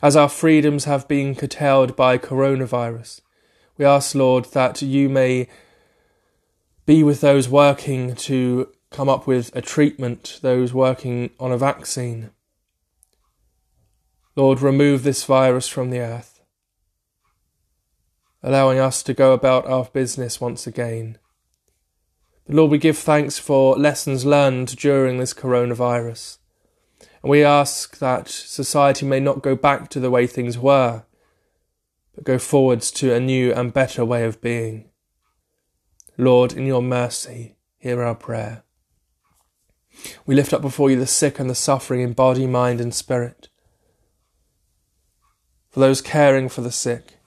As 0.04 0.16
our 0.16 0.30
freedoms 0.30 0.86
have 0.86 1.08
been 1.08 1.34
curtailed 1.34 1.96
by 1.96 2.20
coronavirus, 2.20 3.22
we 3.76 3.86
ask, 3.86 4.14
Lord, 4.14 4.46
that 4.54 4.84
you 4.84 5.10
may 5.10 5.48
be 6.86 7.02
with 7.02 7.22
those 7.22 7.50
working 7.50 8.16
to 8.18 8.72
come 8.92 9.10
up 9.10 9.26
with 9.26 9.56
a 9.56 9.64
treatment, 9.64 10.38
those 10.44 10.76
working 10.76 11.32
on 11.40 11.52
a 11.52 11.58
vaccine. 11.58 12.30
Lord, 14.36 14.62
remove 14.62 15.02
this 15.02 15.24
virus 15.24 15.68
from 15.68 15.90
the 15.90 16.02
earth, 16.02 16.40
allowing 18.44 18.78
us 18.78 19.02
to 19.02 19.16
go 19.16 19.34
about 19.34 19.66
our 19.66 19.86
business 19.86 20.40
once 20.40 20.68
again. 20.68 21.18
Lord, 22.52 22.72
we 22.72 22.80
give 22.80 22.98
thanks 22.98 23.38
for 23.38 23.76
lessons 23.76 24.26
learned 24.26 24.76
during 24.78 25.20
this 25.20 25.36
coronavirus. 25.36 26.40
And 27.22 27.30
we 27.30 27.44
ask 27.44 28.00
that 28.00 28.28
society 28.28 29.06
may 29.06 29.20
not 29.20 29.44
go 29.44 29.56
back 29.56 29.88
to 29.90 30.00
the 30.00 30.10
way 30.10 30.26
things 30.26 30.58
were, 30.58 31.04
but 32.16 32.24
go 32.24 32.40
forwards 32.40 32.90
to 32.94 33.14
a 33.14 33.20
new 33.20 33.54
and 33.54 33.72
better 33.72 34.04
way 34.04 34.26
of 34.26 34.42
being. 34.42 34.90
Lord, 36.18 36.52
in 36.52 36.66
your 36.66 36.82
mercy, 36.82 37.56
hear 37.78 38.02
our 38.02 38.16
prayer. 38.16 38.64
We 40.26 40.34
lift 40.34 40.52
up 40.52 40.64
before 40.64 40.90
you 40.90 40.98
the 40.98 41.06
sick 41.06 41.40
and 41.40 41.52
the 41.52 41.56
suffering 41.56 42.02
in 42.02 42.14
body, 42.14 42.48
mind, 42.48 42.82
and 42.82 42.96
spirit. 42.96 43.50
For 45.70 45.82
those 45.82 46.02
caring 46.02 46.50
for 46.50 46.62
the 46.62 46.72
sick, 46.72 47.20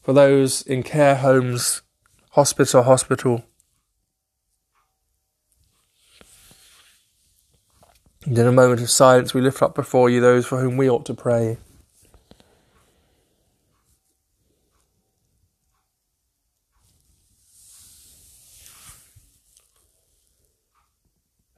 for 0.00 0.14
those 0.14 0.62
in 0.62 0.84
care 0.84 1.16
homes, 1.16 1.82
hospice 2.30 2.74
or 2.74 2.84
hospital, 2.84 3.44
And 8.30 8.38
in 8.38 8.46
a 8.46 8.52
moment 8.52 8.80
of 8.80 8.88
silence, 8.88 9.34
we 9.34 9.40
lift 9.40 9.60
up 9.60 9.74
before 9.74 10.08
you 10.08 10.20
those 10.20 10.46
for 10.46 10.60
whom 10.60 10.76
we 10.76 10.88
ought 10.88 11.04
to 11.06 11.14
pray. 11.14 11.58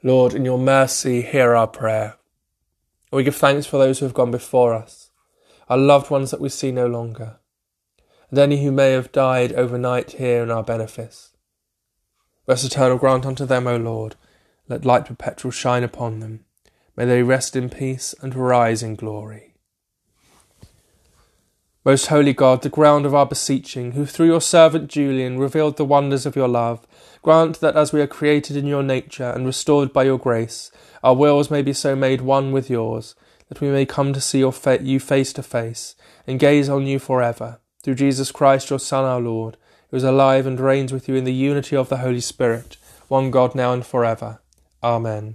Lord, 0.03 0.33
in 0.33 0.47
your 0.47 0.57
mercy, 0.57 1.21
hear 1.21 1.55
our 1.55 1.67
prayer. 1.67 2.17
We 3.13 3.23
give 3.23 3.37
thanks 3.37 3.67
for 3.67 3.77
those 3.77 3.99
who 3.99 4.07
have 4.07 4.15
gone 4.15 4.31
before 4.31 4.73
us, 4.73 5.11
our 5.69 5.77
loved 5.77 6.09
ones 6.09 6.31
that 6.31 6.41
we 6.41 6.49
see 6.49 6.73
no 6.73 6.87
longer, 6.87 7.37
and 8.31 8.39
any 8.39 8.65
who 8.65 8.73
may 8.73 8.93
have 8.93 9.13
died 9.13 9.53
overnight 9.53 10.13
here 10.13 10.43
in 10.43 10.51
our 10.51 10.65
benefice. 10.65 11.35
Rest 12.47 12.65
eternal 12.65 12.97
grant 12.97 13.27
unto 13.27 13.45
them, 13.45 13.67
O 13.67 13.77
Lord. 13.77 14.17
Let 14.69 14.87
light 14.87 15.05
perpetual 15.05 15.51
shine 15.51 15.85
upon 15.85 16.21
them. 16.21 16.47
May 16.97 17.07
they 17.07 17.23
rest 17.23 17.57
in 17.57 17.71
peace 17.71 18.15
and 18.21 18.35
rise 18.35 18.83
in 18.83 18.97
glory. 18.97 19.55
Most 21.85 22.07
holy 22.07 22.33
God, 22.33 22.63
the 22.63 22.69
ground 22.69 23.07
of 23.07 23.15
our 23.15 23.27
beseeching, 23.27 23.93
who 23.93 24.07
through 24.07 24.27
your 24.27 24.41
servant 24.41 24.89
Julian 24.89 25.39
revealed 25.39 25.77
the 25.77 25.85
wonders 25.85 26.27
of 26.27 26.37
your 26.37 26.47
love, 26.47 26.87
grant 27.23 27.59
that 27.59 27.77
as 27.77 27.93
we 27.93 28.01
are 28.01 28.07
created 28.07 28.57
in 28.57 28.67
your 28.67 28.85
nature 28.85 29.31
and 29.31 29.45
restored 29.45 29.93
by 29.93 30.05
your 30.05 30.19
grace, 30.19 30.71
our 31.03 31.15
wills 31.15 31.51
may 31.51 31.61
be 31.61 31.73
so 31.73 31.97
made 31.97 32.21
one 32.21 32.53
with 32.53 32.71
yours, 32.71 33.17
that 33.49 33.61
we 33.61 33.69
may 33.69 33.85
come 33.85 34.13
to 34.13 34.21
see 34.21 34.39
you 34.39 34.53
face 35.01 35.33
to 35.33 35.43
face, 35.43 35.97
and 36.25 36.39
gaze 36.39 36.69
on 36.69 36.87
you 36.87 37.01
forever. 37.01 37.59
through 37.83 37.97
Jesus 37.97 38.31
Christ, 38.31 38.71
your 38.71 38.79
Son, 38.79 39.05
our 39.05 39.21
Lord, 39.21 39.57
who 39.91 39.97
is 39.97 40.05
alive 40.05 40.47
and 40.47 40.61
reigns 40.61 40.93
with 40.93 41.09
you 41.09 41.17
in 41.17 41.25
the 41.25 41.35
unity 41.35 41.75
of 41.75 41.89
the 41.89 41.97
Holy 41.97 42.21
Spirit, 42.21 42.77
one 43.09 43.33
God 43.33 43.57
now 43.57 43.73
and 43.73 43.85
for 43.85 44.05
ever. 44.05 44.41
Amen. 44.85 45.35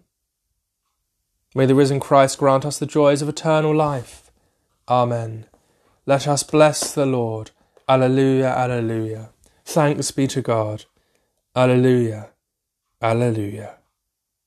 May 1.53 1.65
the 1.65 1.75
risen 1.75 1.99
Christ 1.99 2.37
grant 2.37 2.65
us 2.65 2.79
the 2.79 2.85
joys 2.85 3.21
of 3.21 3.27
eternal 3.27 3.75
life. 3.75 4.31
Amen. 4.87 5.45
Let 6.05 6.27
us 6.27 6.43
bless 6.43 6.93
the 6.93 7.05
Lord. 7.05 7.51
Alleluia, 7.89 8.47
alleluia. 8.55 9.31
Thanks 9.65 10.11
be 10.11 10.27
to 10.27 10.41
God. 10.41 10.85
Alleluia, 11.55 12.29
alleluia. 13.01 13.80